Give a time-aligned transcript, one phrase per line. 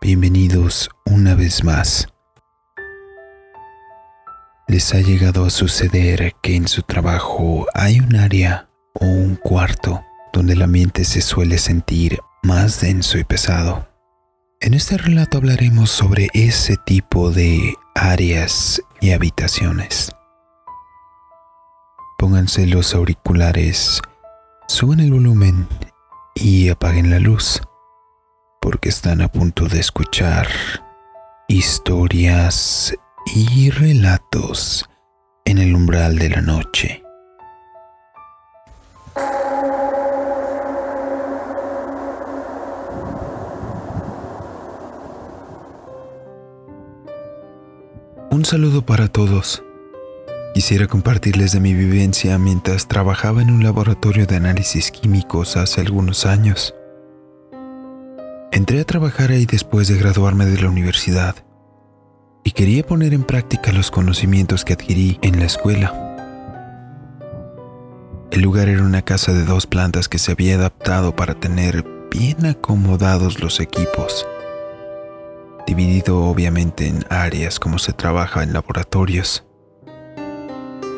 [0.00, 2.06] Bienvenidos una vez más.
[4.68, 10.04] ¿Les ha llegado a suceder que en su trabajo hay un área o un cuarto
[10.32, 13.88] donde el ambiente se suele sentir más denso y pesado?
[14.60, 20.12] En este relato hablaremos sobre ese tipo de áreas y habitaciones.
[22.18, 24.00] Pónganse los auriculares,
[24.68, 25.66] suban el volumen
[26.36, 27.60] y apaguen la luz
[28.60, 30.48] porque están a punto de escuchar
[31.48, 32.94] historias
[33.34, 34.88] y relatos
[35.44, 37.02] en el umbral de la noche.
[48.30, 49.64] Un saludo para todos.
[50.54, 56.26] Quisiera compartirles de mi vivencia mientras trabajaba en un laboratorio de análisis químicos hace algunos
[56.26, 56.74] años.
[58.58, 61.36] Entré a trabajar ahí después de graduarme de la universidad
[62.42, 65.94] y quería poner en práctica los conocimientos que adquirí en la escuela.
[68.32, 72.46] El lugar era una casa de dos plantas que se había adaptado para tener bien
[72.46, 74.26] acomodados los equipos,
[75.64, 79.46] dividido obviamente en áreas como se trabaja en laboratorios.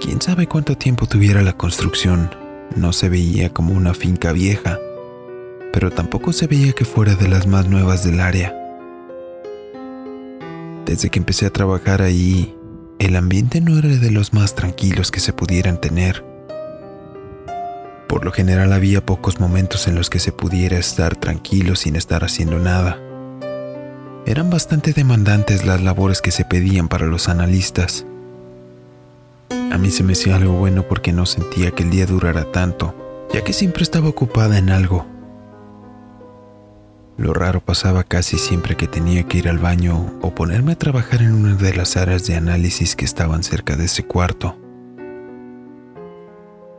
[0.00, 2.34] Quién sabe cuánto tiempo tuviera la construcción,
[2.74, 4.78] no se veía como una finca vieja
[5.72, 8.54] pero tampoco se veía que fuera de las más nuevas del área.
[10.84, 12.56] Desde que empecé a trabajar ahí,
[12.98, 16.24] el ambiente no era de los más tranquilos que se pudieran tener.
[18.08, 22.24] Por lo general había pocos momentos en los que se pudiera estar tranquilo sin estar
[22.24, 22.98] haciendo nada.
[24.26, 28.04] Eran bastante demandantes las labores que se pedían para los analistas.
[29.70, 32.94] A mí se me hacía algo bueno porque no sentía que el día durara tanto,
[33.32, 35.06] ya que siempre estaba ocupada en algo.
[37.20, 41.20] Lo raro pasaba casi siempre que tenía que ir al baño o ponerme a trabajar
[41.20, 44.58] en una de las áreas de análisis que estaban cerca de ese cuarto.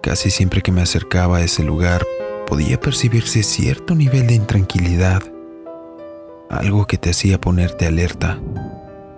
[0.02, 2.04] Casi siempre que me acercaba a ese lugar
[2.48, 5.22] podía percibirse cierto nivel de intranquilidad,
[6.50, 8.40] algo que te hacía ponerte alerta,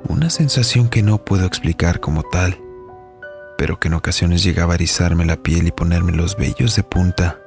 [0.09, 2.59] una sensación que no puedo explicar como tal,
[3.57, 7.42] pero que en ocasiones llegaba a erizarme la piel y ponerme los vellos de punta.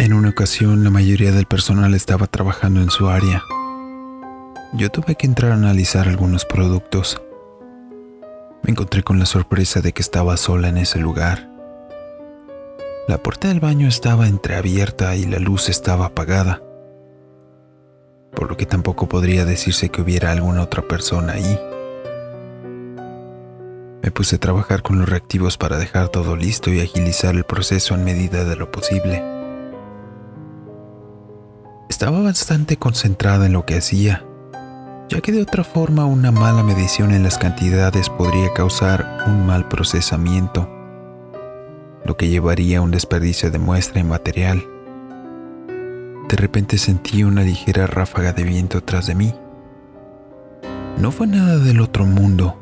[0.00, 3.44] En una ocasión la mayoría del personal estaba trabajando en su área.
[4.72, 7.20] Yo tuve que entrar a analizar algunos productos.
[8.62, 11.50] Me encontré con la sorpresa de que estaba sola en ese lugar.
[13.08, 16.62] La puerta del baño estaba entreabierta y la luz estaba apagada,
[18.34, 21.60] por lo que tampoco podría decirse que hubiera alguna otra persona ahí.
[24.02, 27.94] Me puse a trabajar con los reactivos para dejar todo listo y agilizar el proceso
[27.94, 29.39] en medida de lo posible.
[32.00, 34.24] Estaba bastante concentrada en lo que hacía,
[35.10, 39.68] ya que de otra forma una mala medición en las cantidades podría causar un mal
[39.68, 40.66] procesamiento,
[42.06, 44.64] lo que llevaría a un desperdicio de muestra y material.
[46.30, 49.34] De repente sentí una ligera ráfaga de viento tras de mí.
[50.96, 52.58] No fue nada del otro mundo,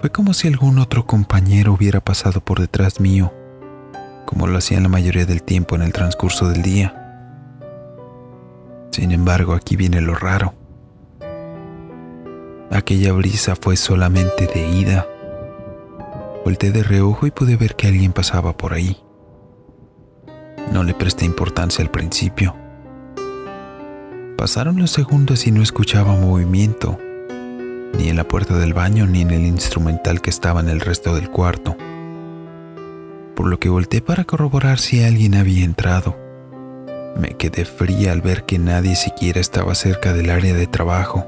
[0.00, 3.30] fue como si algún otro compañero hubiera pasado por detrás mío,
[4.24, 7.03] como lo hacían la mayoría del tiempo en el transcurso del día.
[8.94, 10.54] Sin embargo, aquí viene lo raro.
[12.70, 15.04] Aquella brisa fue solamente de ida.
[16.44, 18.96] Volté de reojo y pude ver que alguien pasaba por ahí.
[20.72, 22.54] No le presté importancia al principio.
[24.38, 26.96] Pasaron los segundos y no escuchaba movimiento,
[27.98, 31.16] ni en la puerta del baño ni en el instrumental que estaba en el resto
[31.16, 31.76] del cuarto,
[33.34, 36.23] por lo que volteé para corroborar si alguien había entrado.
[37.16, 41.24] Me quedé fría al ver que nadie siquiera estaba cerca del área de trabajo.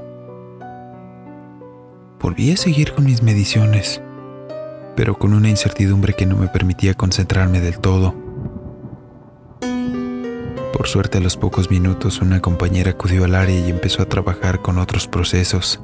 [2.19, 4.01] Volví a seguir con mis mediciones,
[4.95, 8.15] pero con una incertidumbre que no me permitía concentrarme del todo.
[10.73, 14.61] Por suerte a los pocos minutos una compañera acudió al área y empezó a trabajar
[14.61, 15.79] con otros procesos,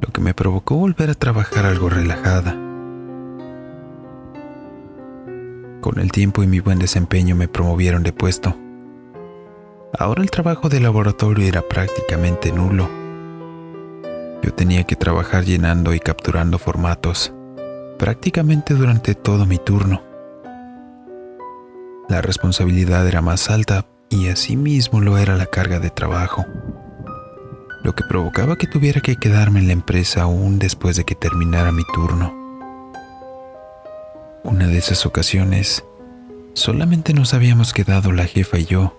[0.00, 2.52] lo que me provocó volver a trabajar algo relajada.
[5.80, 8.56] Con el tiempo y mi buen desempeño me promovieron de puesto.
[9.96, 12.90] Ahora el trabajo de laboratorio era prácticamente nulo.
[14.42, 17.32] Yo tenía que trabajar llenando y capturando formatos,
[17.96, 20.02] prácticamente durante todo mi turno.
[22.08, 26.44] La responsabilidad era más alta y asimismo lo era la carga de trabajo,
[27.84, 31.70] lo que provocaba que tuviera que quedarme en la empresa aún después de que terminara
[31.70, 32.34] mi turno.
[34.42, 35.84] Una de esas ocasiones,
[36.52, 38.94] solamente nos habíamos quedado la jefa y yo,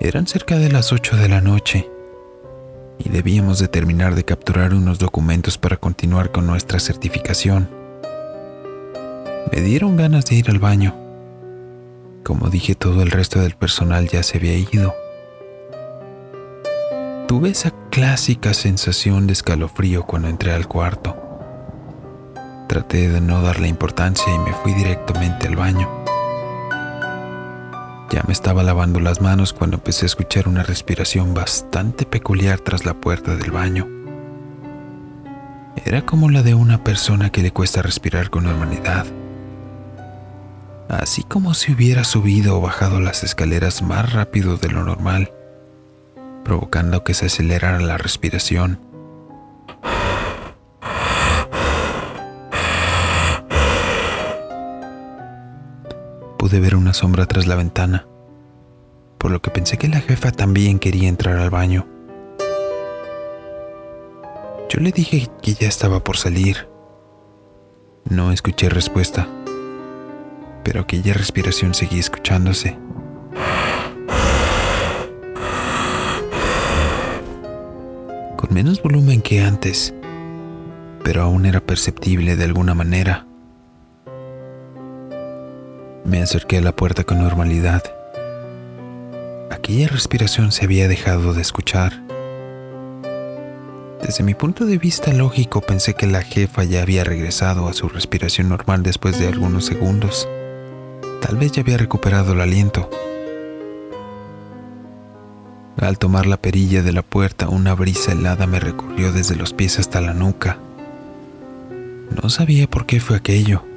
[0.00, 1.90] Eran cerca de las 8 de la noche
[3.00, 7.68] y debíamos de terminar de capturar unos documentos para continuar con nuestra certificación.
[9.52, 10.94] Me dieron ganas de ir al baño.
[12.22, 14.94] Como dije, todo el resto del personal ya se había ido.
[17.26, 21.16] Tuve esa clásica sensación de escalofrío cuando entré al cuarto.
[22.68, 25.97] Traté de no darle importancia y me fui directamente al baño.
[28.10, 32.86] Ya me estaba lavando las manos cuando empecé a escuchar una respiración bastante peculiar tras
[32.86, 33.86] la puerta del baño.
[35.84, 39.06] Era como la de una persona que le cuesta respirar con normalidad.
[40.88, 45.30] Así como si hubiera subido o bajado las escaleras más rápido de lo normal,
[46.44, 48.80] provocando que se acelerara la respiración.
[56.48, 58.06] Pude ver una sombra tras la ventana,
[59.18, 61.86] por lo que pensé que la jefa también quería entrar al baño.
[64.70, 66.66] Yo le dije que ya estaba por salir.
[68.08, 69.28] No escuché respuesta,
[70.64, 72.78] pero aquella respiración seguía escuchándose.
[78.38, 79.92] Con menos volumen que antes,
[81.04, 83.26] pero aún era perceptible de alguna manera.
[86.08, 87.82] Me acerqué a la puerta con normalidad.
[89.50, 92.02] Aquella respiración se había dejado de escuchar.
[94.02, 97.90] Desde mi punto de vista lógico pensé que la jefa ya había regresado a su
[97.90, 100.26] respiración normal después de algunos segundos.
[101.20, 102.88] Tal vez ya había recuperado el aliento.
[105.78, 109.78] Al tomar la perilla de la puerta, una brisa helada me recorrió desde los pies
[109.78, 110.56] hasta la nuca.
[112.22, 113.67] No sabía por qué fue aquello.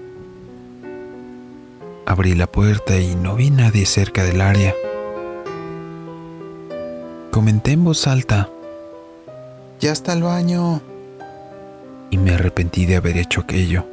[2.05, 4.73] Abrí la puerta y no vi nadie cerca del área.
[7.31, 8.49] Comenté en voz alta,
[9.81, 10.79] ya está el baño.
[12.11, 13.83] Y me arrepentí de haber hecho aquello.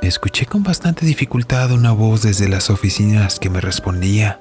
[0.00, 4.40] Escuché con bastante dificultad una voz desde las oficinas que me respondía.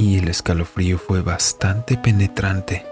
[0.00, 2.86] Y el escalofrío fue bastante penetrante.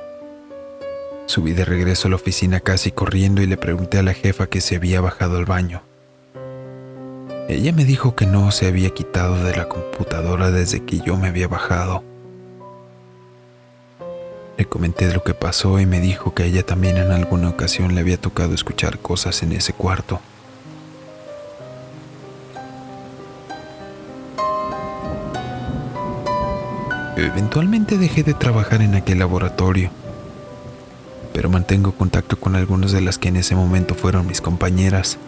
[1.25, 4.61] Subí de regreso a la oficina casi corriendo y le pregunté a la jefa que
[4.61, 5.83] se había bajado al baño.
[7.49, 11.29] Ella me dijo que no se había quitado de la computadora desde que yo me
[11.29, 12.05] había bajado.
[14.59, 17.95] Le comenté lo que pasó y me dijo que a ella también en alguna ocasión
[17.95, 20.21] le había tocado escuchar cosas en ese cuarto.
[27.19, 29.91] Eventualmente dejé de trabajar en aquel laboratorio,
[31.33, 35.19] pero mantengo contacto con algunas de las que en ese momento fueron mis compañeras.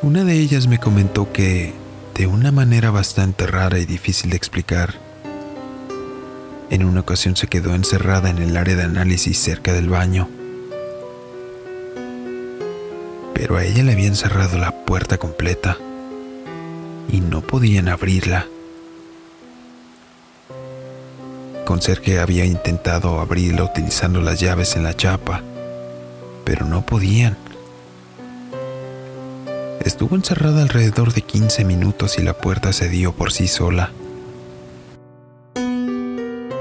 [0.00, 1.74] Una de ellas me comentó que,
[2.14, 4.94] de una manera bastante rara y difícil de explicar,
[6.70, 10.30] en una ocasión se quedó encerrada en el área de análisis cerca del baño.
[13.34, 15.76] Pero a ella le habían cerrado la puerta completa
[17.12, 18.46] y no podían abrirla.
[21.66, 25.42] Conserje había intentado abrirla utilizando las llaves en la chapa,
[26.44, 27.36] pero no podían.
[29.84, 33.90] Estuvo encerrada alrededor de 15 minutos y la puerta se dio por sí sola.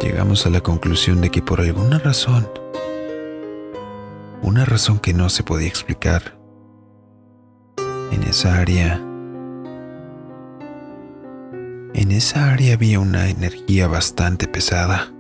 [0.01, 2.49] Llegamos a la conclusión de que por alguna razón,
[4.41, 6.35] una razón que no se podía explicar,
[8.11, 9.01] en esa área
[11.95, 15.13] en esa área había una energía bastante pesada.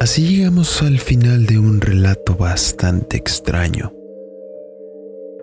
[0.00, 3.92] Así llegamos al final de un relato bastante extraño.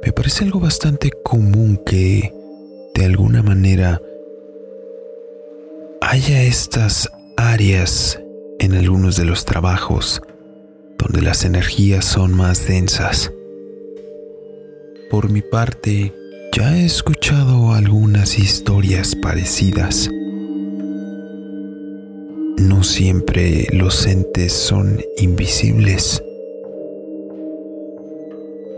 [0.03, 2.33] Me parece algo bastante común que,
[2.95, 4.01] de alguna manera,
[6.01, 8.19] haya estas áreas
[8.59, 10.21] en algunos de los trabajos
[11.01, 13.31] donde las energías son más densas.
[15.09, 16.13] Por mi parte,
[16.55, 20.09] ya he escuchado algunas historias parecidas.
[22.57, 26.21] No siempre los entes son invisibles.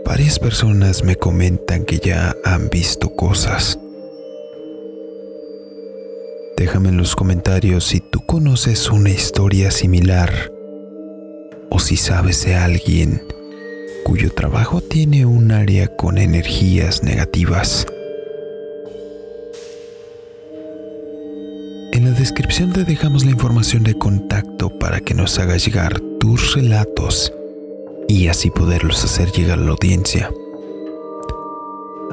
[0.06, 3.78] Varias personas me comentan que ya han visto cosas.
[6.56, 10.53] Déjame en los comentarios si tú conoces una historia similar
[11.74, 13.20] o si sabes de alguien
[14.04, 17.84] cuyo trabajo tiene un área con energías negativas.
[21.92, 26.54] En la descripción te dejamos la información de contacto para que nos hagas llegar tus
[26.54, 27.32] relatos
[28.06, 30.30] y así poderlos hacer llegar a la audiencia.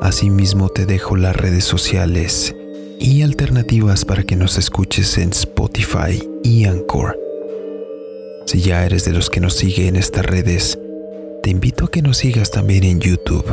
[0.01, 2.55] Asimismo te dejo las redes sociales
[2.99, 7.30] y alternativas para que nos escuches en Spotify y Anchor.
[8.51, 10.77] Si ya eres de los que nos sigue en estas redes,
[11.41, 13.45] te invito a que nos sigas también en YouTube,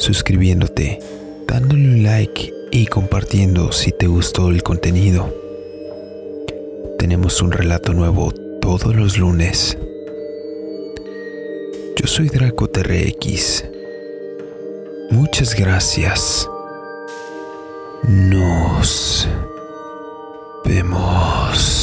[0.00, 0.98] suscribiéndote,
[1.46, 5.32] dándole un like y compartiendo si te gustó el contenido.
[6.98, 9.78] Tenemos un relato nuevo todos los lunes.
[11.94, 13.64] Yo soy Draco TRX.
[15.12, 16.50] Muchas gracias.
[18.02, 19.28] Nos
[20.64, 21.77] vemos.